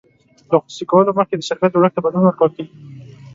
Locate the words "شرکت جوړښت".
1.49-1.93